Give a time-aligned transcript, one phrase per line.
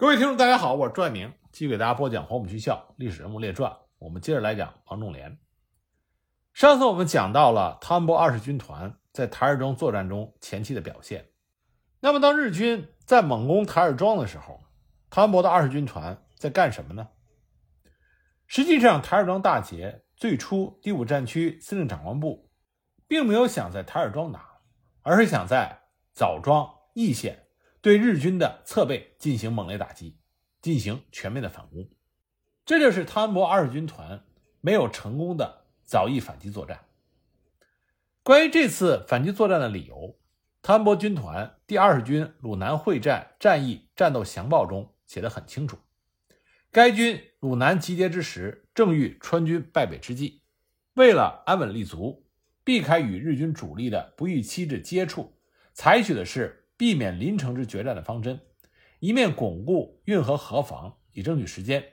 [0.00, 3.70] 各位听众，大家好，我是朱爱明，继续给大家播讲《黄埔军校历史人物列传》。
[3.98, 5.38] 我们接着来讲王仲廉。
[6.54, 11.28] 上次我们讲到了汤恩伯二十军团在台儿庄作战中前期的表现。
[12.00, 14.62] 那么，当日军在猛攻台儿庄的时候，
[15.10, 17.06] 汤恩伯的二十军团在干什么呢？
[18.46, 22.50] 实际上，台儿庄大捷最初，第五战区司令长官部
[23.06, 24.62] 并没有想在台儿庄打，
[25.02, 25.82] 而是想在
[26.14, 27.48] 枣庄、义县。
[27.82, 30.18] 对日军的侧背进行猛烈打击，
[30.60, 31.88] 进行全面的反攻，
[32.66, 34.22] 这就是汤恩伯二十军团
[34.60, 36.84] 没有成功的早翼反击作战。
[38.22, 40.18] 关于这次反击作战的理由，
[40.60, 45.78] 汤恩伯军团第二十军鲁南会战战役战斗详报中写得很清楚。
[46.70, 50.42] 该军鲁南集结之时，正遇川军败北之际，
[50.92, 52.26] 为了安稳立足，
[52.62, 55.34] 避开与日军主力的不预期之接触，
[55.72, 56.58] 采取的是。
[56.80, 58.40] 避免临城之决战的方针，
[59.00, 61.84] 一面巩固运河河防以争取时间，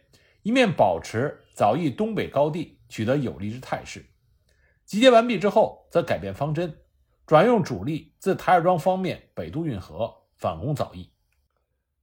[0.43, 4.05] 一面保持枣义东北高地取得有利之态势。
[4.85, 6.73] 集结完毕之后，则改变方针，
[7.25, 11.11] 转用主力自台儿庄方面北渡运河，反攻枣义。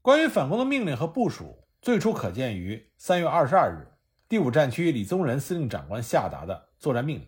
[0.03, 3.97] 关于反攻的命令和部署，最初可见于三月二十二日
[4.29, 7.27] 第五战区李宗仁司令长官下达的作战命令。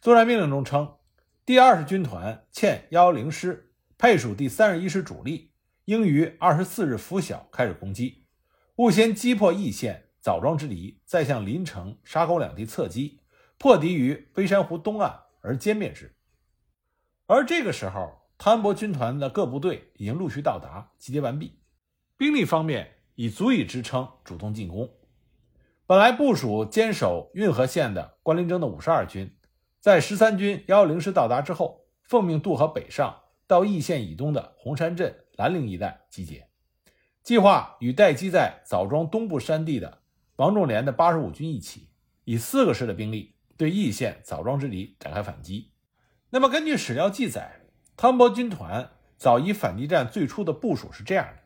[0.00, 0.96] 作战命令中称，
[1.44, 3.62] 第二十军团欠幺幺零师。
[3.98, 5.52] 配属第三十一师主力，
[5.86, 8.26] 应于二十四日拂晓开始攻击，
[8.76, 13.20] 务先击破义县枣庄之敌，再向临城、沙沟两地侧击，
[13.56, 16.14] 破敌于微山湖东岸而歼灭之。
[17.26, 21.58] 而这个时候，汤恩伯军团的各部队已经陆续到达，集结完毕，
[22.18, 24.92] 兵力方面已足以支撑主动进攻。
[25.86, 29.34] 本来部署坚守运河线的关林征的五十二军，
[29.80, 33.22] 在十三军幺幺零师到达之后，奉命渡河北上。
[33.46, 36.48] 到义县以东的红山镇、兰陵一带集结，
[37.22, 40.02] 计划与待机在枣庄东部山地的
[40.36, 41.88] 王仲廉的八十五军一起，
[42.24, 45.70] 以四个师的兵力对义县枣庄之敌展开反击。
[46.30, 47.60] 那么，根据史料记载，
[47.96, 51.42] 汤伯军团早以反击战最初的部署是这样的：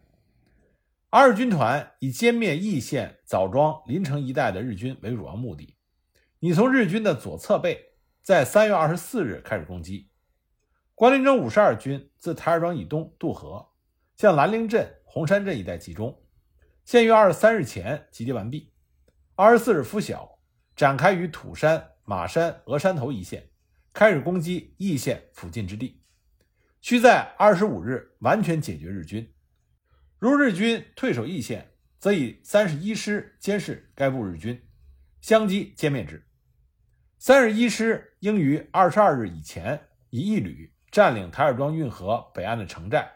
[1.11, 5.77] 二军团以歼灭义县枣庄临城一带的日军为主要目的，
[6.39, 10.10] 你从日军的左侧背，在三月二十四日开始攻击。
[11.01, 13.71] 关林征五十二军自台儿庄以东渡河，
[14.17, 16.23] 向兰陵镇、红山镇一带集中，
[16.85, 18.75] 现于二十三日前集结完毕。
[19.35, 20.39] 二十四日拂晓，
[20.77, 23.49] 展开于土山、马山、鹅山头一线，
[23.95, 26.03] 开始攻击义县附近之地。
[26.83, 29.33] 需在二十五日完全解决日军。
[30.19, 34.63] 如日军退守义县，则以三十一师监视该部日军，
[35.23, 36.23] 相机歼灭之。
[37.19, 40.71] 三十一师应于二十二日以前以一旅。
[40.91, 43.09] 占领台儿庄运河北岸的城寨，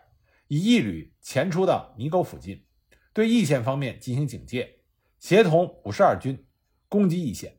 [0.46, 2.64] 以一旅前出到泥沟附近，
[3.12, 4.78] 对义县方面进行警戒，
[5.18, 6.46] 协同五十二军
[6.88, 7.58] 攻击义县。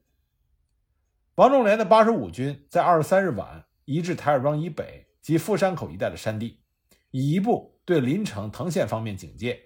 [1.36, 6.62] 王仲廉的八十五军在二十三日晚移至台儿庄以北及富山口一带的山地，
[7.12, 9.62] 以一部对临城藤县方面警戒，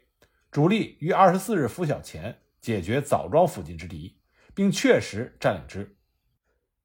[0.50, 4.20] 主力于二十四日拂晓前解决枣庄附近之敌，
[4.56, 5.96] 并确实占领之。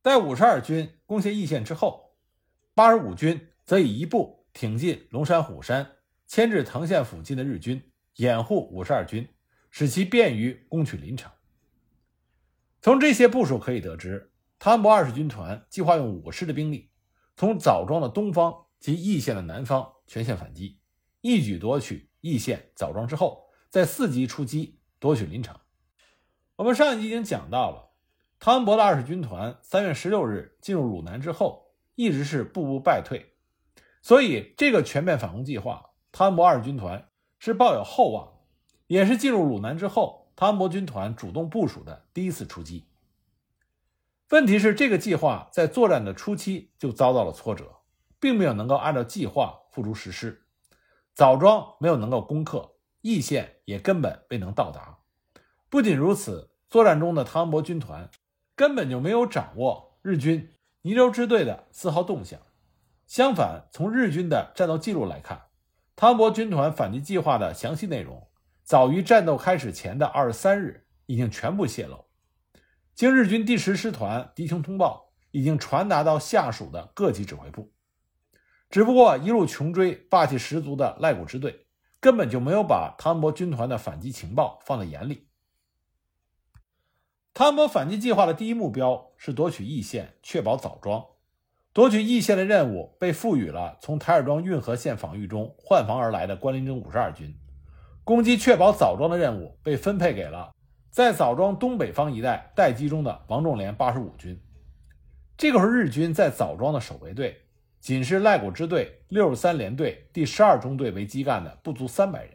[0.03, 2.15] 待五十二军攻陷义县之后，
[2.75, 3.49] 八十五军。
[3.65, 9.29] 则以一部挺进龙山虎山，牵制藤县附近的日军，掩护五十二军，
[9.71, 11.31] 使其便于攻取临城。
[12.83, 16.91] 从这些部署可以得知，汤恩伯二十军团计划用五师的兵力，
[17.37, 20.79] 从枣庄的东方及易县的南方全线反击，
[21.23, 25.59] 一举夺取易县、枣庄之后，再伺机出击夺取临城。
[26.57, 27.93] 我们上一集已经讲到了，
[28.39, 33.34] 汤恩伯的二十军团三月十六日进入鲁南之后，一直是步步败退。
[34.05, 38.35] 所以，这个全面反攻计划，汤恩伯二军团是抱有厚望，
[38.87, 42.85] 也是进入鲁南之后，汤恩伯军团主动部署的第一次出击。
[44.29, 47.77] 问题是，这个计划在作战的初期就遭到了挫折，
[48.21, 50.45] 并没有能够按照计划付诸实施。
[51.15, 54.99] 枣庄没有能够攻克，义县也根本未能到达。
[55.71, 58.11] 不仅如此，作战中的汤恩伯军团
[58.55, 60.53] 根本就没有掌握日军
[60.83, 62.39] 泥州支队的丝毫动向。
[63.07, 65.43] 相反，从日军的战斗记录来看，
[65.95, 68.29] 汤恩伯军团反击计划的详细内容，
[68.63, 72.07] 早于战斗开始前的二十三日已经全部泄露。
[72.95, 77.73] 经日军第十师团敌情通报，已经传达到下属的各级指挥部。
[78.71, 81.67] 只不过一路穷追、霸气十足的赖古支队，
[82.01, 85.29] 根本就没有把汤恩伯军团的反击情报放在眼里。
[87.33, 91.05] 汤恩伯反击计划的第一目标是夺取义县，确保枣庄。
[91.75, 97.35] 夺取义县的任务被赋予了从台儿庄运河线防御中换防而来的关林征五十二军，
[98.05, 100.53] 攻击确保枣庄的任务被分配给了
[100.93, 104.41] 在枣庄东北方一带待机中的王仲廉八十五军。
[105.37, 107.37] 这个时候，日军在枣庄的守备队
[107.81, 112.35] 仅是赖谷支队六十三联队第十二中队为基干的不足三百人，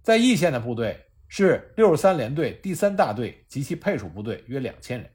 [0.00, 5.10] 在义县的部队是六十三联队第三大队及其配属部队约两千人。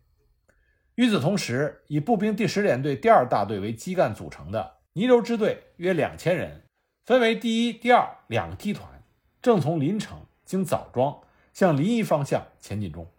[1.00, 6.64] 与此同时，以步兵第十联队第二大队为基干组成的泥流支队约两千人，
[7.06, 9.02] 分为第一、第二两个梯团，
[9.42, 11.22] 正从临城经枣庄
[11.54, 13.10] 向临沂方向前进中。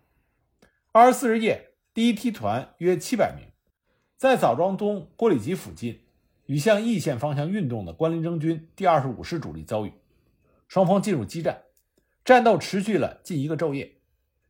[0.93, 3.47] 二十四日夜，第一梯团约七百名。
[4.19, 6.01] 在枣庄东郭里集附近，
[6.45, 9.93] 与向义县方向运动的关林征军第二十五师主力遭遇，
[10.69, 11.63] 双方进入激战，
[12.27, 13.91] 战斗持续了近一个昼夜。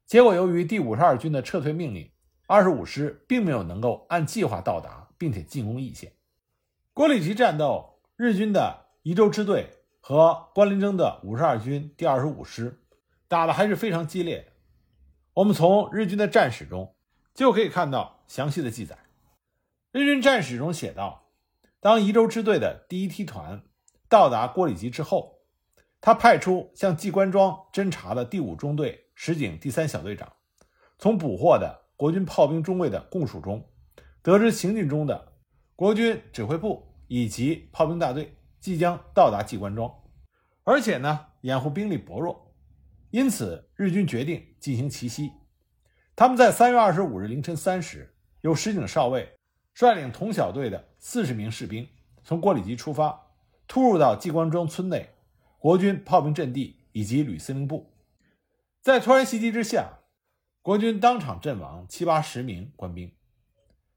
[0.05, 2.10] 结果，由于第五十二军的撤退命令，
[2.51, 6.15] 二十五师并没有能够按计划到达，并且进攻义县。
[6.93, 9.71] 郭里集战斗，日军的宜州支队
[10.01, 12.83] 和关林征的五十二军第二十五师
[13.29, 14.53] 打的还是非常激烈。
[15.35, 16.97] 我们从日军的战史中
[17.33, 18.99] 就可以看到详细的记载。
[19.93, 21.31] 日军战史中写道
[21.79, 23.63] ：“当宜州支队的第一梯团
[24.09, 25.39] 到达郭里集之后，
[26.01, 30.33] 他派出向季官庄侦察的第五中队石井第三小队长，
[30.99, 33.63] 从捕获的国军炮兵中尉的供述中，
[34.23, 35.35] 得知行进中的
[35.77, 39.93] 国军指挥部以及炮兵大队即将到达季官庄，
[40.65, 42.55] 而且呢掩护兵力薄弱，
[43.11, 45.31] 因此日军决定进行奇袭。
[46.17, 49.29] 他们在三月二十五日凌晨三时，由石井少尉。”
[49.77, 51.87] 率领同小队的四十名士兵
[52.25, 53.27] 从郭里集出发，
[53.69, 55.07] 突入到季官庄村内
[55.59, 57.93] 国军炮兵阵地以及旅司令部。
[58.81, 60.00] 在突然袭击之下，
[60.63, 63.11] 国军当场阵亡七八十名官兵。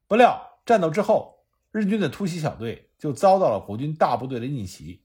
[0.07, 5.03] 不料战斗之后，日军的突袭小队就遭到了国军大部队的逆袭，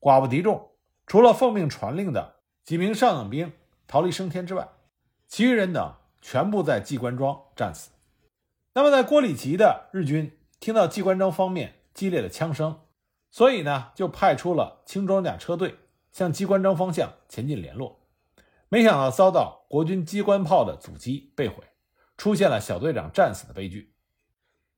[0.00, 0.70] 寡不敌众。
[1.06, 3.52] 除了奉命传令的几名上等兵
[3.86, 4.68] 逃离升天之外，
[5.28, 7.90] 其余人等全部在季官庄战死。
[8.72, 12.80] 那么，在郭里集的日军听到季关庄方面激烈的枪声，
[13.30, 15.76] 所以呢，就派出了轻装甲车队
[16.10, 18.00] 向机关庄方向前进联络。
[18.68, 21.62] 没想到遭到国军机关炮的阻击被毁，
[22.16, 23.94] 出现了小队长战死的悲剧。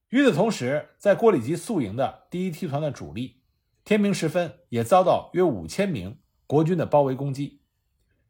[0.09, 3.41] 与此同时，在郭里集宿营的第一梯团的主力，
[3.83, 7.61] 天明时分也遭到约五千名国军的包围攻击，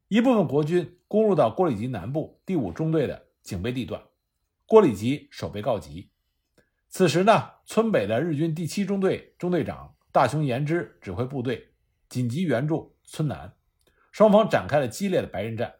[0.08, 4.02] 一部分国军攻入到郭里集南部第五中队的警备地段。
[4.66, 6.12] 郭里集守备告急。
[6.90, 11.74] 此时呢，村北的日军第七中队中队长大熊延之指挥部队
[12.08, 13.54] 紧急援助村南，
[14.12, 15.76] 双方展开了激烈的白刃战。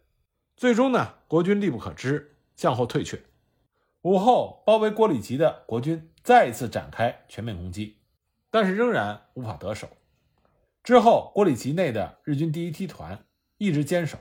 [0.56, 3.22] 最终呢，国军力不可支，向后退却。
[4.02, 7.98] 午后，包围郭里集的国军再一次展开全面攻击，
[8.50, 9.90] 但是仍然无法得手。
[10.84, 13.26] 之后，郭里集内的日军第一梯团
[13.58, 14.18] 一直坚守，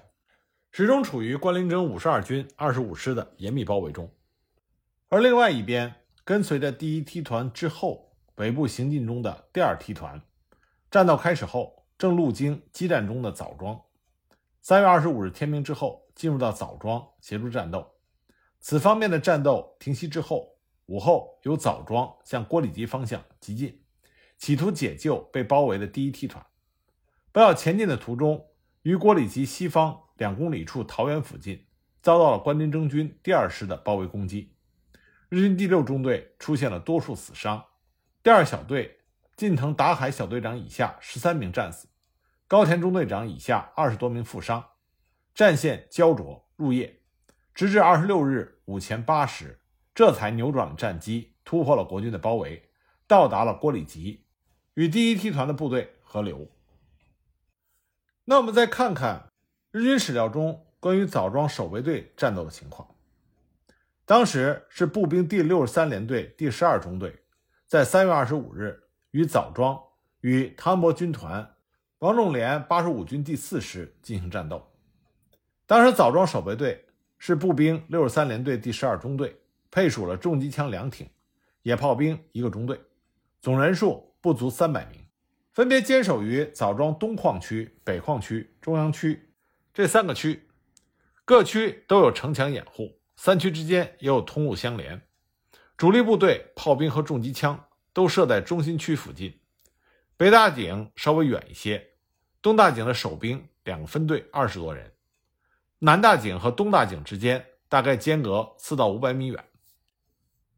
[0.72, 4.10] 始终处于关林征五十二军二十五师的严密包围中。
[5.08, 5.94] 而另外一边，
[6.24, 10.20] 跟随着第一梯团之后尾部行进中的第二梯团，
[10.90, 13.80] 战斗开始后正路经激战中的枣庄。
[14.68, 17.94] 三月二十五日天明之后，进入到枣庄协助战斗。
[18.60, 23.82] 此方面的战斗停息之后，午后由枣庄向郭里集方向急进，
[24.36, 26.44] 企图解救被包围的第一梯团。
[27.32, 28.44] 不料前进的途中，
[28.82, 31.64] 于郭里集西方两公里处桃园附近，
[32.02, 34.54] 遭到了关林征军第二师的包围攻击。
[35.30, 37.64] 日军第六中队出现了多数死伤，
[38.22, 38.98] 第二小队
[39.34, 41.88] 近藤达海小队长以下十三名战死，
[42.48, 44.70] 高田中队长以下二十多名负伤，
[45.34, 47.02] 战线焦灼入夜，
[47.54, 49.60] 直至二十六日午前八时，
[49.94, 52.70] 这才扭转了战机，突破了国军的包围，
[53.06, 54.24] 到达了郭里集，
[54.72, 56.50] 与第一梯团的部队合流。
[58.24, 59.28] 那我们再看看
[59.70, 62.88] 日军史料中关于枣庄守备队战斗的情况。
[64.06, 67.24] 当时是步兵第六十三联队第十二中队，
[67.66, 69.78] 在三月二十五日与枣庄
[70.22, 71.56] 与汤博军团
[72.00, 74.64] 王仲廉八十五军第四师进行战斗。
[75.66, 76.86] 当时枣庄守备队
[77.18, 79.36] 是步兵六十三联队第十二中队，
[79.68, 81.10] 配属了重机枪两挺、
[81.62, 82.80] 野炮兵一个中队，
[83.40, 85.04] 总人数不足三百名，
[85.52, 89.30] 分别坚守于枣庄东矿区、北矿区、中央区
[89.74, 90.48] 这三个区，
[91.24, 92.96] 各区都有城墙掩护。
[93.16, 95.02] 三区之间也有通路相连，
[95.76, 99.40] 主力部队炮兵和重机枪都设在中心区附近。
[100.18, 101.90] 北大井稍微远一些，
[102.42, 104.92] 东大井的守兵两个分队二十多人，
[105.78, 109.44] 南大井和东大井之间大概间隔四到五百米远。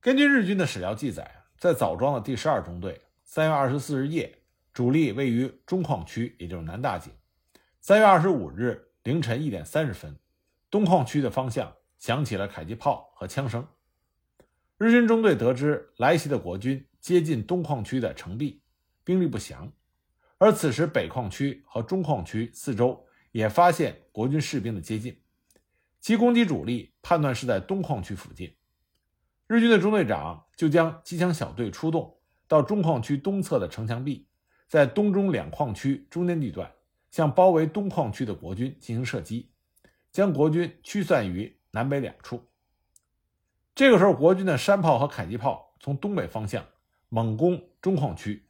[0.01, 4.35] 根据日军的史料记载，在枣庄的第十二中队，三月二十四日夜，
[4.73, 7.13] 主力位于中矿区，也就是南大井，
[7.83, 10.19] 三月二十五日凌晨一点三十分，
[10.71, 13.69] 东矿区的方向响起了迫击炮和枪声。
[14.79, 18.63] 日军中队得知来袭的国军接近东矿区的城壁，
[19.05, 19.73] 兵力不详。
[20.39, 25.21] 而此时北矿区和中矿区四周也发现国军士兵的接近，
[26.01, 28.57] 其攻击主力判断是在东矿区附近。
[29.47, 34.27] 日军的中队长就将机枪小队出动到中矿区东侧的城墙壁，
[34.67, 36.73] 在东中两矿区中间地段，
[37.11, 39.51] 向包围东矿区的国军进行射击，
[40.13, 42.43] 将国军驱散于南北两处。
[43.75, 46.65] 这个时候，国军的山炮和迫击炮从东北方向
[47.09, 48.49] 猛攻中矿区，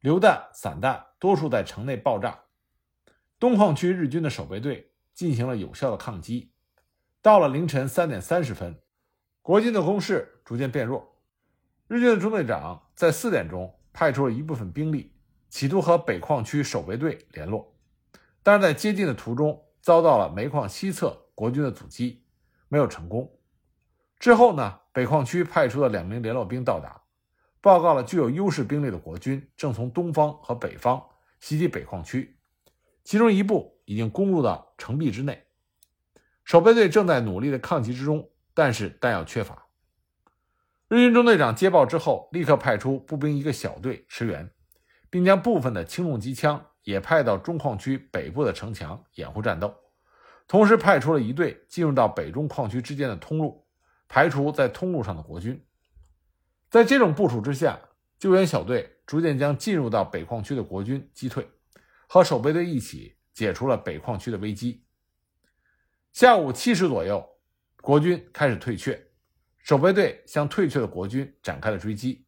[0.00, 2.38] 榴弹、散弹多数在城内爆炸。
[3.38, 6.52] 东矿区日军的守备队进行了有效的抗击。
[7.20, 8.80] 到了凌晨三点三十分，
[9.42, 11.16] 国军的攻势逐渐变弱。
[11.88, 15.12] 日军的中队长在四点钟派出了一部分兵力，
[15.48, 17.74] 企图和北矿区守备队联络，
[18.42, 22.24] 但是在接近的途中遭到了煤矿西侧国军的阻击，
[22.68, 23.28] 没有成功。
[24.18, 27.00] 之后呢，北矿区派出的两名联络兵到达，
[27.60, 31.04] 报告了具有优势兵力的国军正从东方和北方
[31.40, 32.38] 袭击北矿区，
[33.04, 35.46] 其中一部已经攻入到城壁之内，
[36.44, 39.66] 守备队正在努力的抗击之中，但是弹药缺乏。
[40.88, 44.50] 日军中队长接报之后，立刻派出步兵一个小队驰援，
[45.10, 49.74] 并将部分的轻重机枪也派到中矿区北部的城墙掩护战斗，
[50.46, 53.66] 同时派出了一队进入到北中矿区之间的通路。
[54.10, 55.62] 排除在通路上的国军，
[56.70, 57.80] 在这种部署之下，
[58.18, 61.48] 救援小队逐渐将进入到北矿区的国军击退，
[62.06, 64.84] 和守备队一起解除了北矿区的危机。
[66.12, 67.26] 下午七时左右，
[67.80, 69.02] 国军开始退却，
[69.60, 72.26] 守备队向退却的国军展开了追击。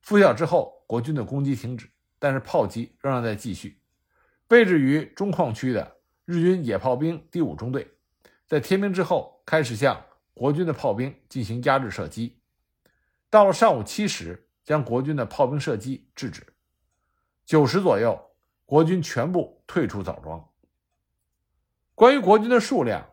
[0.00, 3.80] 拂晓之后，国军的攻击停止，但是炮击仍然在继续。
[4.48, 7.86] 位置于中矿区的日军野炮兵第五中队，
[8.46, 10.04] 在天明之后开始向。
[10.34, 12.37] 国军的炮兵进行压制射击，
[13.30, 16.46] 到了上午七时，将国军的炮兵射击制止。
[17.44, 18.18] 九时左右，
[18.64, 20.48] 国军全部退出枣庄。
[21.94, 23.06] 关于国军的数量，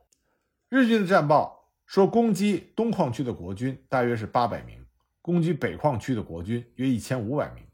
[0.69, 4.85] 日军的战报说，攻击东矿区的国军大约是八百名，
[5.21, 7.65] 攻击北矿区的国军约一千五百名，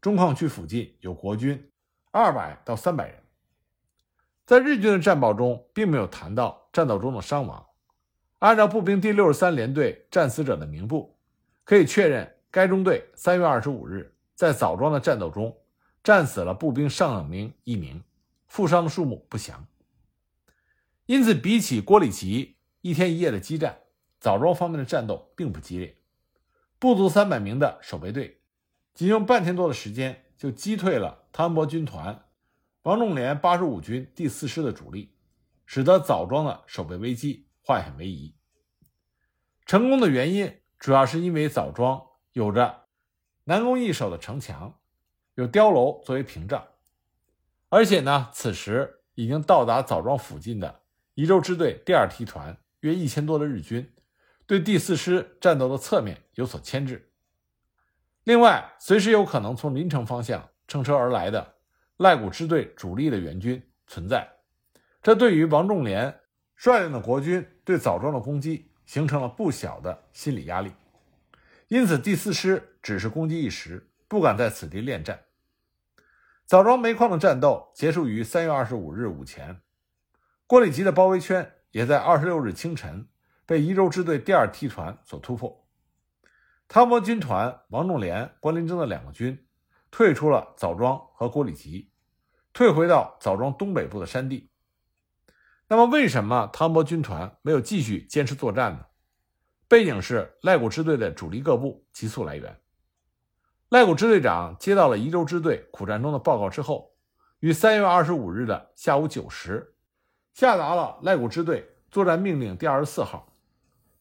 [0.00, 1.70] 中矿区附近有国军
[2.10, 3.22] 二百到三百人。
[4.46, 7.66] 在日军的战报中，并没有谈到战斗中的伤亡。
[8.40, 11.13] 按照步兵第六十三联队战死者的名簿，
[11.64, 15.56] 可以确认该中队三月二十五日在枣庄的战斗中
[16.02, 18.02] 战死了步兵上等兵一名，
[18.46, 19.66] 负伤的数目不详。
[21.06, 23.78] 因此，比起郭里奇一天一夜的激战，
[24.20, 25.96] 枣庄方面的战斗并不激烈。
[26.78, 28.40] 不足三百名的守备队，
[28.92, 32.24] 仅用半天多的时间就击退了汤恩伯军团
[32.82, 35.14] 王仲廉八十五军第四师的主力，
[35.64, 37.46] 使得枣庄的守备危机。
[37.66, 38.34] 化险为夷，
[39.64, 42.84] 成功的原因主要是因为枣庄有着
[43.44, 44.78] 南宫易守的城墙，
[45.34, 46.66] 有碉楼作为屏障，
[47.68, 50.82] 而且呢，此时已经到达枣庄附近的
[51.14, 53.92] 宜州支队第二梯团约一千多的日军，
[54.46, 57.10] 对第四师战斗的侧面有所牵制。
[58.24, 61.54] 另外，随时有可能从临城方向乘车而来的
[61.96, 64.28] 赖谷支队主力的援军存在，
[65.02, 66.20] 这对于王仲廉。
[66.56, 70.72] 率领的国军对枣庄的攻击形成了不小的心理压力，
[71.68, 75.24] 因此第四师只是攻击一时，不敢在此地恋战。
[76.46, 79.62] 枣庄煤矿的战斗结束于三月二十五日午前，
[80.46, 83.08] 郭里集的包围圈也在二十六日清晨
[83.46, 85.66] 被宜州支队第二梯团所突破。
[86.68, 89.46] 汤博军团王仲廉、关林征的两个军
[89.90, 91.90] 退出了枣庄和郭里集，
[92.52, 94.50] 退回到枣庄东北部的山地。
[95.74, 98.86] 那么，为什么汤博军团没有继续坚持作战呢？
[99.66, 102.60] 背景是赖谷支队的主力各部急速来援。
[103.70, 106.92] 赖谷支队长接到了宜州支队苦战中的报告之后，
[107.40, 109.74] 于三月二十五日的下午九时，
[110.32, 113.34] 下达了赖谷支队作战命令第二十四号，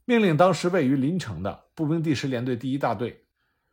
[0.06, 3.26] 命令当时位于临城的步兵第十联队第一大队，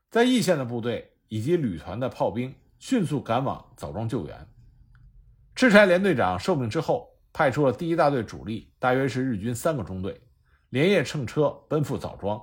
[0.08, 4.48] 在义县的部队以及旅团的炮兵迅速赶往枣庄救援。
[5.54, 7.09] 赤柴联队长受命之后。
[7.32, 10.20] 派出了第一大队主力，大约是日军三个中队，
[10.70, 12.40] 连夜乘车奔赴枣庄，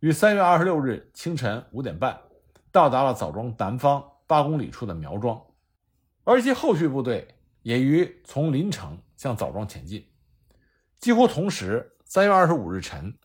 [0.00, 2.18] 于三月二十六日清晨五点半
[2.70, 5.40] 到达了枣庄南方八公里处的苗庄，
[6.24, 7.26] 而其后续部队
[7.62, 10.06] 也于从临城向枣庄前进。
[10.98, 13.16] 几乎同时，三月二十五日晨，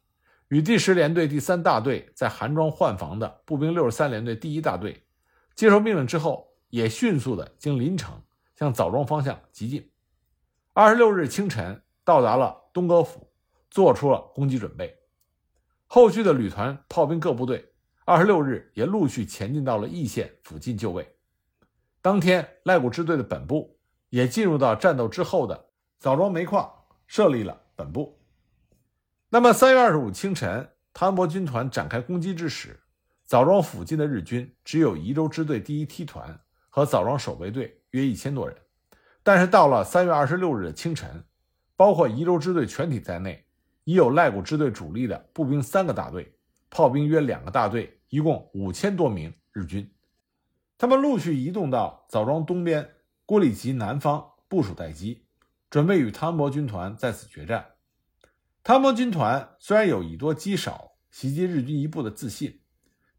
[0.48, 5.04] 与第十联队第三大队在韩庄换防的步兵六十三联队第一大队
[5.56, 8.22] 接受命令之后，也迅速的经临城
[8.58, 9.90] 向枣庄方向急进。
[10.76, 13.32] 二十六日清晨到达了东阁府，
[13.70, 14.98] 做出了攻击准备。
[15.86, 17.74] 后续的旅团炮兵各部队，
[18.06, 21.16] 二十六日也陆续前进到了易县附近就位。
[22.02, 23.78] 当天，赖古支队的本部
[24.10, 26.68] 也进入到战斗之后的枣庄煤矿，
[27.06, 28.20] 设立了本部。
[29.30, 32.80] 那么，三月二十五清晨，汤恩伯军团展开攻击之时，
[33.26, 38.58] 枣庄附近的日军只有宜州支队第一梯团和枣庄守备队约一千多人。
[39.24, 41.24] 但是到了三月二十六日的清晨，
[41.78, 43.46] 包括宜州支队全体在内，
[43.86, 46.38] 已有赖古支队主力的步兵三个大队，
[46.70, 49.90] 炮兵约两个大队，一共五千多名日军。
[50.78, 52.90] 他们陆续移动到枣庄东边
[53.26, 55.26] 郭里集南方部署待机，
[55.70, 57.66] 准备与汤恩伯军团在此决战。
[58.62, 62.60] 汤恩伯军团虽然有以多击少、袭击日军一部的自信，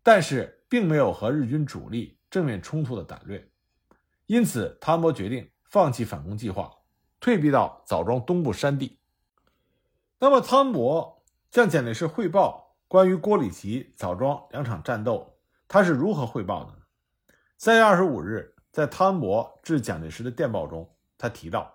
[0.03, 3.49] 但是并没有和日军主力正面冲突的胆略，
[4.27, 5.49] 因此汤恩伯决定。
[5.75, 6.73] 放弃反攻计划，
[7.19, 9.01] 退避到枣庄东部山地。
[10.21, 16.79] 那么，汤恩伯向蒋介石汇报关于郭里集、枣庄两场战斗，他是如何汇报的呢？
[17.59, 20.89] 三月二十五日，在汤恩伯致蒋介石的电报中，
[21.19, 21.75] 他提到：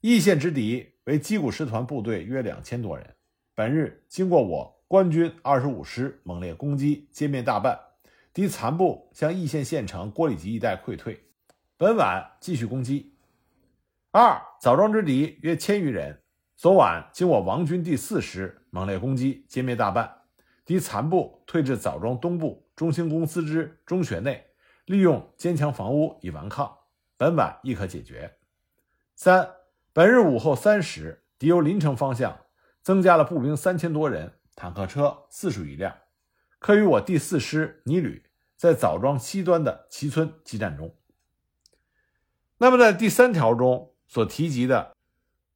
[0.00, 3.14] 易县之敌为矶谷师团部队约两千多人，
[3.54, 7.78] 本日经过我官军二十五师猛烈攻击，歼灭大半，
[8.34, 11.22] 敌残部向易县县城郭里集一带溃退。
[11.78, 13.14] 本晚继续攻击。
[14.10, 16.22] 二枣庄之敌约千余人，
[16.56, 20.22] 昨晚经我王军第四师猛烈攻击，歼灭大半，
[20.64, 24.42] 敌残部退至枣庄东部中兴公司之中学内，
[24.86, 26.74] 利用坚强房屋以顽抗。
[27.18, 28.38] 本晚亦可解决。
[29.14, 29.46] 三
[29.92, 32.46] 本日午后三时，敌由临城方向
[32.80, 35.94] 增加了步兵三千多人，坦克车四十余辆，
[36.58, 38.24] 可与我第四师泥旅
[38.56, 40.94] 在枣庄西端的齐村激战中。
[42.58, 44.96] 那么，在第三条中所提及的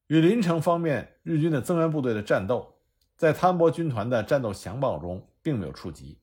[0.09, 2.77] 与临城方面日军的增援部队的战斗，
[3.17, 6.21] 在汤恩伯军团的战斗详报中并没有触及。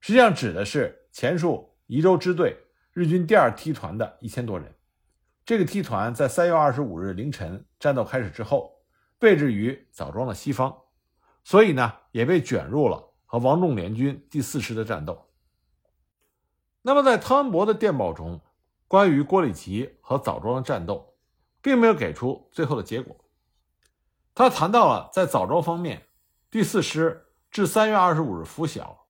[0.00, 2.56] 实际上，指的是前述宜州支队
[2.92, 4.74] 日军第二梯团的一千多人。
[5.44, 8.72] 这个梯团在三月二十五日凌晨战斗开始之后，
[9.20, 10.76] 位置于枣庄的西方，
[11.44, 15.28] 所以呢，也被卷入了和王仲联军第四师的战斗。
[16.82, 18.40] 那么，在汤恩伯的电报中。
[18.92, 21.14] 关于郭里奇和枣庄的战斗，
[21.62, 23.16] 并没有给出最后的结果。
[24.34, 26.02] 他谈到了在枣庄方面，
[26.50, 29.06] 第四师至三月二十五日拂晓，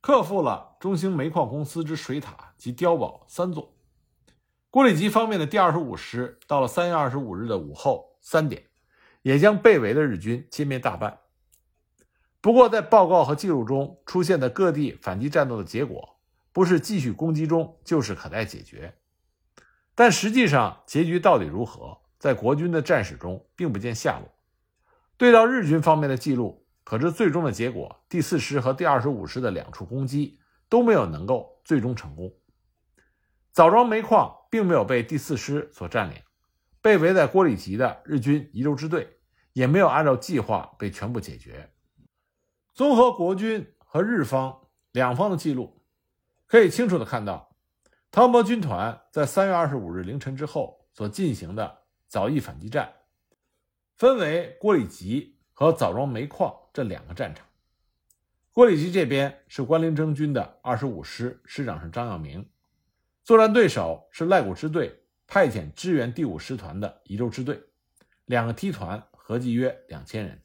[0.00, 3.74] 克服了中兴煤矿公司之水塔及碉堡三座。
[4.70, 8.62] 郭里奇方面的第二十五师到了三月二十五日的午后三点，
[9.22, 11.18] 也将被围的日军歼灭大半。
[12.40, 16.20] 不过，在报告和记录中出现的各地反击战斗的结果，
[16.52, 18.96] 不是继续攻击中，就是可待解决。
[19.94, 24.28] 但实际上，结局到底如何，在国军的战史中并不见下落。
[25.16, 32.32] 对照日军方面的记录，可知最终的结果，第四师和第二十五师的两处攻击都没有能够最终成功。
[33.52, 36.20] 枣庄煤矿并没有被第四师所占领，
[36.82, 39.20] 被围在郭里集的日军宜州支队
[39.52, 41.72] 也没有按照计划被全部解决。
[42.72, 45.84] 综合国军和日方两方的记录，
[46.48, 47.53] 可以清楚的看到。
[48.14, 52.94] 汤恩伯军团在三月二十五日凌晨之后所进行的枣义反击战，
[53.96, 57.44] 分为郭里集和枣庄煤矿这两个战场。
[58.52, 62.48] 郭里集这边是关林征军的二十五师，师长是张耀明，
[63.24, 67.60] 作战对手是赖古支队派遣支援第五师团的宜州支队，
[68.26, 70.40] 两个梯团合计约两千人。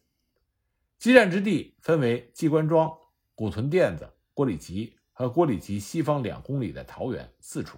[0.98, 2.92] 激战之地分为机关庄、
[3.36, 4.96] 古屯店子、郭里集。
[5.20, 7.78] 和郭里集西方两公里的桃园四处。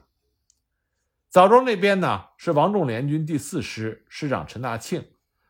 [1.28, 5.04] 枣庄那边呢是王仲联军第四师师长陈大庆，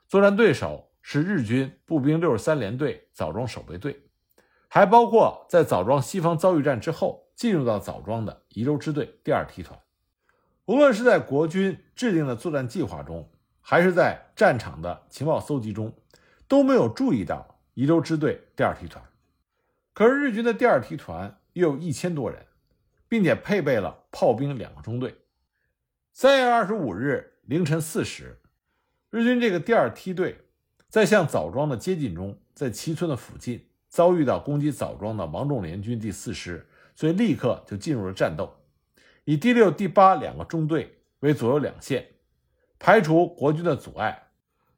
[0.08, 4.04] 作战对手是日军步兵六十三联队枣庄守备队，
[4.70, 9.78] 还包括在枣庄西方遭遇战之后进入到枣庄的宜州支队第二梯团。
[10.64, 15.94] 无论是在国军制定的作战计划中，还是在战场的情报搜集中，
[16.48, 19.04] 都没有注意到宜州支队第二梯团。
[19.94, 21.38] 可是日军的第二梯团。
[21.54, 22.46] 约有一千多人，
[23.08, 25.16] 并且配备了炮兵两个中队。
[26.14, 28.40] 三月二十五日凌晨四时，
[29.10, 30.38] 日军这个第二梯队
[30.90, 38.54] 在向枣庄的接近中，在齐村的附近遭遇到攻击枣庄的王仲联军第四师，所以立刻就进入了战斗，
[39.24, 42.08] 以第六、第八两个中队为左右两线，
[42.78, 44.28] 排除国军的阻碍，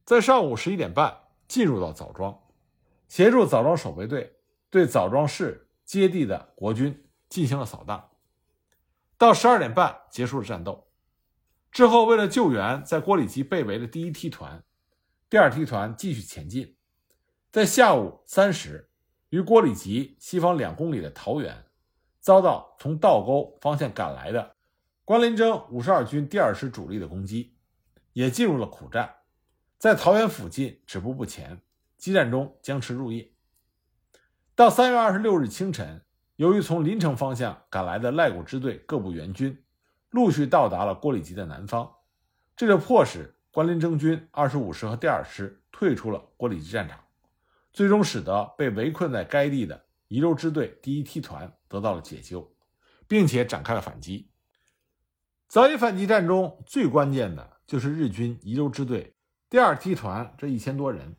[0.06, 1.16] 在上午十一点半
[1.48, 2.40] 进入到枣庄，
[3.08, 4.34] 协助枣庄守备队
[4.70, 5.68] 对枣庄市。
[5.86, 8.12] 接地的国军进行了扫荡，
[9.18, 10.88] 到十二点半结束了战斗。
[11.72, 14.64] 之后，为了救援在郭里吉被围的第一梯团，
[15.30, 16.78] 第二梯团继续前进。
[17.52, 18.90] 在下午三时，
[19.30, 21.66] 于郭里吉西方两公里的桃园，
[22.20, 24.56] 遭到从道沟方向赶来的
[25.04, 27.58] 关林征五十二军第二师主力的攻击，
[28.14, 29.12] 也进入了苦战，
[29.80, 31.60] 在桃园附近止步不前，
[31.98, 33.33] 激战中僵持入夜。
[34.56, 36.00] 到三月二十六日清晨，
[36.36, 39.64] 由于从临城方向赶来的赖谷支队各部援军
[40.12, 41.92] 陆续到达了郭里吉的南方，
[42.56, 47.00] 这就迫使关林征军二十五师和第二师退出了郭里吉战场。
[47.72, 52.54] 最终使得被围困在该地的宜州支队第一梯团得到了解救，
[53.08, 54.30] 并且展开了反击。
[55.48, 59.16] 早乙反击战中最关键的就是日军宜州支队
[59.50, 61.16] 第二梯团这一千多人，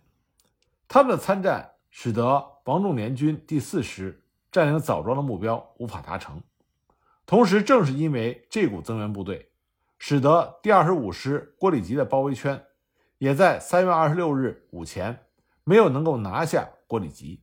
[0.87, 6.43] 他们的参战使得王仲廉军第四师占领枣庄的目标无法达成。
[7.25, 9.53] 同时，正是因为这股增援部队，
[9.97, 12.65] 使得第二十五师郭里吉的包围圈
[13.19, 15.21] 也在三月二十六日午前。
[15.63, 17.43] 没有能够拿下郭里吉，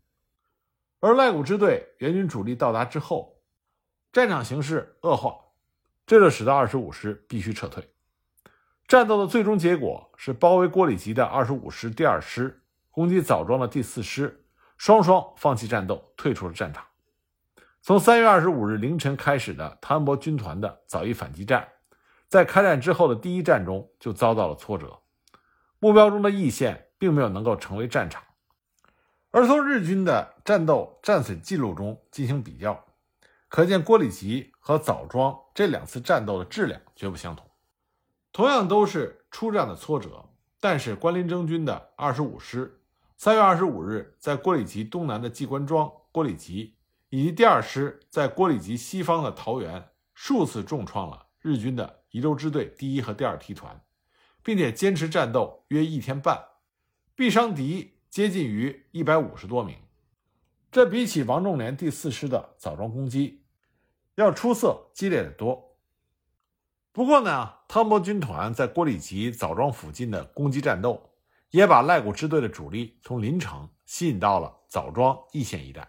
[0.99, 3.41] 而赖谷支队援军主力到达之后，
[4.11, 5.33] 战场形势恶化，
[6.05, 7.89] 这就使得二十五师必须撤退。
[8.85, 12.61] 战斗的最终结果是包围郭里吉的二十五师第二师
[12.91, 14.40] 攻击枣庄的第四师，
[14.82, 16.84] 双双放弃战斗，退出了战场。
[17.84, 21.67] 从三月二十五日凌晨开始的谭伯军团的早一反击战，
[22.28, 25.00] 在开战之后的第一战中就遭到了挫折，
[25.78, 26.88] 目标中的易县。
[26.98, 28.24] 并没有能够成为战场，
[29.32, 32.86] 而从日军的战斗战损记录中进行比较，
[33.50, 37.50] 可见郭里吉和枣庄这两次战斗的质量绝不相同。
[38.32, 42.81] 同样都是出战的挫折，但是关林征军的二十五师
[43.23, 46.77] 三月二十五日在郭里吉东南的季关庄、郭里吉，
[47.10, 53.79] 以及第二师在郭里吉西方的桃园，数次重创了日军的宜州支队第一和第二梯团，
[54.41, 56.43] 并且坚持战斗约一天半。
[57.15, 59.77] 毙伤敌接近于一百五十多名，
[60.71, 63.45] 这比起王仲廉第四师的枣庄攻击
[64.15, 65.77] 要出色激烈的多。
[66.91, 71.11] 不过呢，汤博军团在郭里吉枣庄附近的攻击战斗，
[71.51, 75.87] 也把赖谷支队的主力从临城吸引到了枣庄义县一带。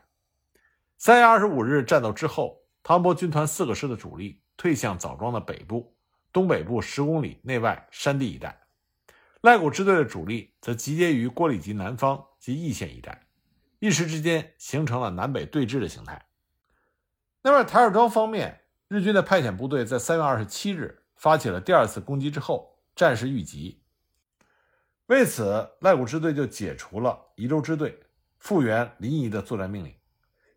[0.98, 5.96] 三月二十五日战斗之后，汤博军团四个师的主力退向枣庄的北部、
[6.32, 8.60] 东北部十公里内外山地一带。
[9.40, 13.26] 赖谷支队的主力则集结于郭里集南方及义县一带，
[13.80, 16.26] 一时之间形成了南北对峙的形态。
[17.42, 23.81] 那么台儿庄方面，日军的派遣部队在三月二十七日发起了第二次攻击之后，战事遇急。
[25.06, 27.98] 为此，赖谷支队就解除了宜州支队
[28.38, 29.94] 复原临沂的作战命令，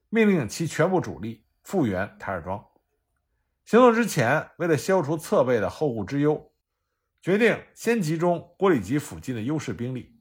[0.09, 2.63] 命令其全部主力复原台儿庄。
[3.65, 6.51] 行动之前，为了消除侧背的后顾之忧。
[7.21, 10.15] 决定先集中郭里吉附近的优势兵力，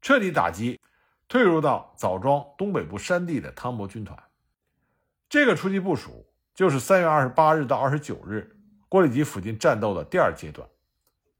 [0.00, 0.80] 彻底打击
[1.26, 4.16] 退入到枣庄东北部山地的汤博军团。
[5.28, 8.56] 这个初级部署就是三月二十八日到二十九日
[8.88, 10.68] 郭里吉附近战斗的第二阶段，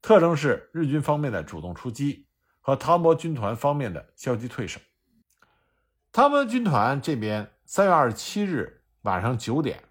[0.01, 2.27] 特征是日军方面的主动出击
[2.61, 4.79] 和汤博军团方面的消极退守。
[6.11, 9.83] 汤博军团这边，三月二十七日晚上九点，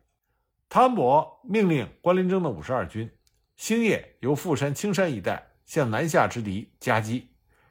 [0.68, 3.11] 汤博命令关林征的五十二军。
[3.57, 7.29] 星夜由富山、青山一带向南下之敌夹击，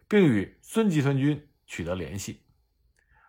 [0.08, 2.43] 并与孙集团军取得联系，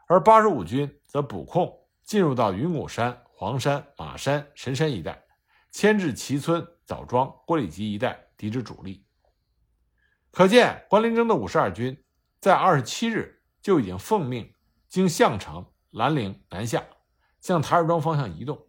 [0.09, 5.23] 而八十五军则补空进入到云谷山、黄山、马山、神山一带，
[5.71, 9.05] 牵制齐村、枣庄、郭里集一带敌之主力。
[10.31, 12.03] 可见关林征的五十二军
[12.41, 14.55] 在二十七日就已经奉命
[14.89, 16.83] 经项城、兰陵南下，
[17.41, 18.67] 向台儿庄方向移动。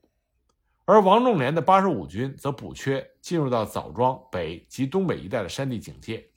[0.85, 6.31] 而王仲廉的八十五军则补缺进入到枣庄北及东北一带的山地警戒，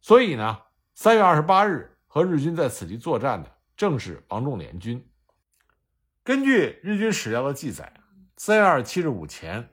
[0.00, 0.60] 所以呢，
[0.94, 5.04] 三月二十八日和日军在此地作战的正是王仲廉军。
[6.22, 7.92] 根据日军史料的记载，
[8.36, 9.68] 三月二十七日午前，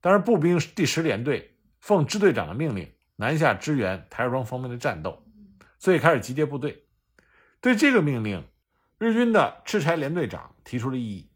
[0.00, 5.22] 当时步兵第十联队奉支队长的命令南下支援台儿庄方面的战斗，
[5.78, 6.84] 所以开始集结部队。
[7.60, 8.44] 对这个命令，
[8.98, 11.30] 日军的赤柴联队长提出了异议，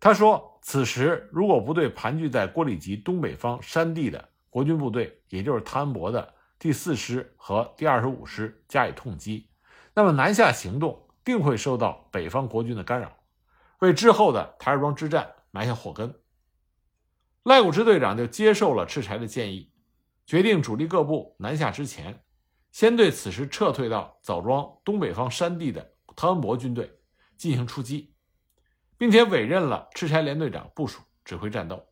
[0.00, 0.50] 他说。
[0.64, 9.48] 此时，如果部队盘踞在郭里吉东北方山地的国军部队，也就是汤恩伯的第四师和第二十五师加以痛击，
[9.92, 13.12] 那么南下行动定会受到北方国军的干扰，
[13.80, 16.14] 为之后的台儿庄之战埋下祸根。
[17.44, 19.72] 赖谷支队长就接受了赤柴的建议，
[20.26, 22.22] 决定主力各部南下之前，
[22.70, 26.98] 先对此时撤退到枣庄东北方山地的汤恩伯军队
[27.36, 28.10] 进行出击。
[29.02, 31.84] 并且委任了赤柴联队长部署指挥战斗。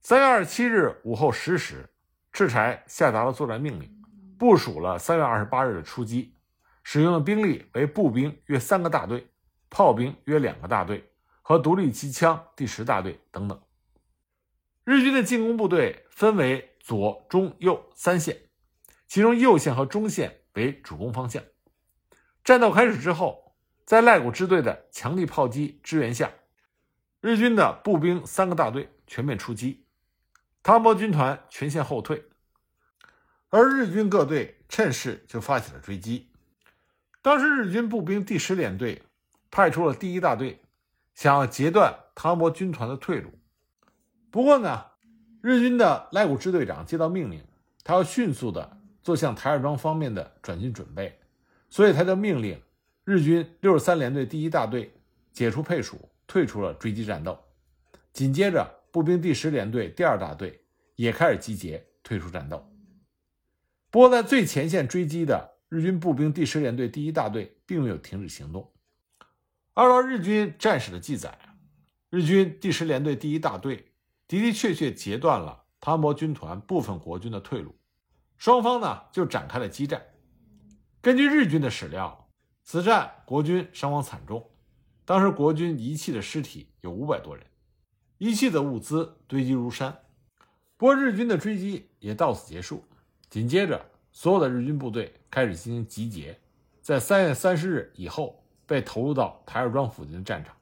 [0.00, 1.88] 三月二十七日午后十时，
[2.32, 3.88] 赤柴下达了作战命令，
[4.36, 6.34] 部署了三月二十八日的出击，
[6.82, 9.24] 使用的兵力为步兵约三个大队，
[9.70, 11.08] 炮兵约两个大队
[11.40, 13.62] 和独立机枪第十大队等等。
[14.84, 18.36] 日军的进攻部队分为左、中、右三线，
[19.06, 21.42] 其中右线和中线为主攻方向。
[22.42, 26.32] 战斗开始之后，在赖古支队的强力炮击支援下，
[27.20, 29.86] 日军的步兵三个大队全面出击。
[30.64, 32.24] 汤博军团全线后退，
[33.50, 36.32] 而日军各队趁势就发起了追击。
[37.20, 39.02] 当时日军步兵第十联队
[39.48, 40.60] 派出了第一大队，
[41.14, 43.38] 想要截断汤博军团的退路。
[44.32, 44.86] 不过呢，
[45.40, 47.40] 日军的赖谷支队长接到命令，
[47.84, 51.20] 他要迅速的做向台儿庄方面的转进准备，
[51.70, 52.60] 所以他就命令
[53.04, 54.92] 日军六十三联队第一大队
[55.32, 57.38] 解除配属，退出了追击战斗。
[58.12, 58.82] 紧接着。
[58.92, 60.66] 步兵第十联队第二大队
[60.96, 62.70] 也开始集结，退出战斗。
[63.90, 68.70] 不过，在最前线追击的日军步兵第十联队第一大队并没有停止行动。
[69.72, 71.38] 按照日军战史的记载，
[72.10, 73.91] 日军第十联队第一大队
[74.40, 77.74] 的的确确截断了汤博军团部分国军的退路，
[78.38, 80.02] 双方呢就展开了激战。
[81.00, 82.28] 根据日军的史料，
[82.62, 84.50] 此战国军伤亡惨重，
[85.04, 87.44] 当时国军遗弃的尸体有五百多人。
[88.18, 89.98] 遗弃的物资堆积如山，
[90.76, 92.84] 不过日军的追击也到此结束。
[93.28, 96.38] 紧接着，所有的日军部队开始进行集结，
[96.80, 100.54] 在三月三十日以后被投入到台儿庄附近的战场。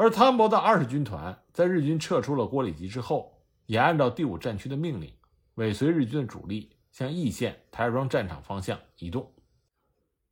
[0.00, 5.12] 而汤博的二十军团在日军撤出了郭里集之后，也按照第五战区的命令，
[5.56, 9.34] 尾随日军的主力向义县台儿庄战场方向移动。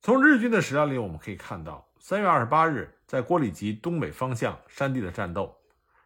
[0.02, 5.52] 从日军的史料里，我们可以看到，三月二十八日在郭里集东北方向山地的战斗。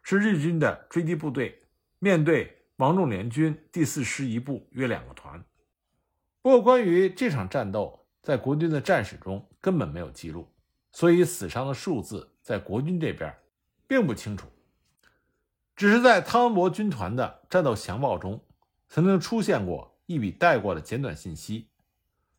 [0.03, 1.59] 是日军的追击部队
[1.99, 5.45] 面对王仲廉军第四师一部约两个团。
[6.41, 10.51] 不过，关于这场战斗，在国军的战史中根本没有记录，
[10.93, 13.31] 所以死伤的数字在国军这边
[13.91, 14.47] 并不清楚。
[15.75, 18.45] 只是在汤恩伯军团的战斗详报中，
[18.89, 21.71] 曾经出现过一笔带过的简短信息，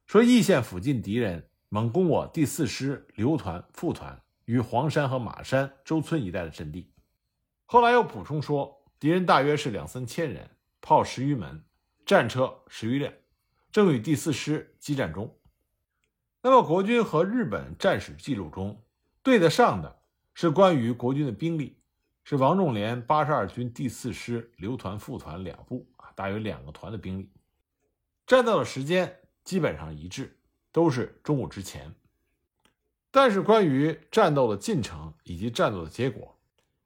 [0.05, 6.89] 说义县附近敌人猛攻我第四师刘团、副团于黄山和马山周村一带的阵地。
[7.65, 11.65] 后来又补充说，敌人大约是两三千人，炮十余门，
[12.05, 13.11] 战车十余辆，
[13.73, 15.37] 正与第四师激战中。
[16.41, 18.81] 那么，国军和日本战史记录中
[19.21, 20.00] 对得上的
[20.41, 21.77] 是关于国军的兵力，
[22.23, 27.29] 是王仲廉八十二军第四师刘团、副团两部啊，大约两个团的兵力。
[28.25, 30.35] 战斗的时间基本上一致，
[30.71, 31.93] 都是中午之前。
[33.11, 36.35] 但是，关于战斗的进程以及战斗的结果。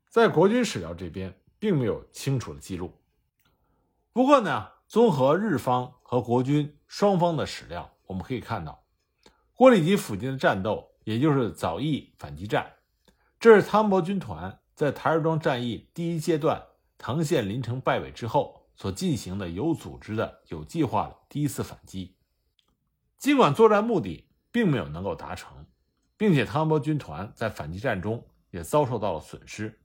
[0.09, 2.93] 在国军史料这边并没有清楚的记录。
[4.11, 8.83] 不过呢，综合日方和国军双方的史料，我们可以看到，
[9.53, 12.69] 郭里集附近的战斗，也就是早义反击战，
[13.39, 16.63] 这是汤博军团在台儿庄战役第一阶段
[16.97, 22.15] 藤县临城败北之后所进行的有组织的、有计划的第一次反击。
[23.17, 25.65] 尽管作战目的并没有能够达成，
[26.17, 29.81] 并且汤博军团在反击战中也遭受到了损失。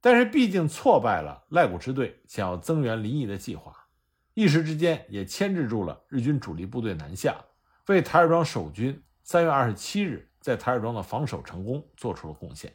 [0.00, 3.76] 但是毕竟挫败了赖古支队想要增援临沂的计划，
[4.32, 7.36] 一时之间也牵制住了日军主力部队南下，
[7.88, 12.74] 为台儿庄守军三月二十七日在台儿庄的防守成功做出了贡献。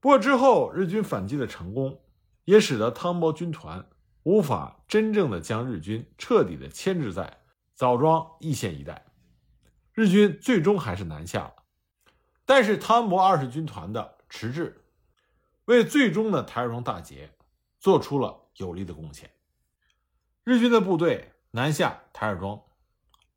[0.00, 2.00] 不过之后日军反击的成功，
[2.44, 3.86] 也使得汤博军团
[4.22, 7.38] 无法真正的将日军彻底的牵制在
[7.74, 9.04] 枣庄义县一带，
[9.92, 11.54] 日军最终还是南下了。
[12.44, 14.76] 但是汤博二十军团的迟滞。
[15.66, 17.30] 为最终的台儿庄大捷
[17.78, 19.30] 做出了有力的贡献。
[20.42, 22.60] 日军的部队南下台儿庄，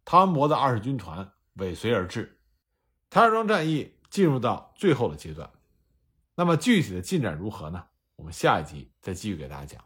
[0.04, 2.33] 汤恩伯的二十军团尾随而至，
[3.14, 5.48] 台儿庄战役进入到最后的阶段。
[6.34, 7.86] 那么具体的进展如何呢？
[8.16, 9.86] 我们下一集再继续给大家讲。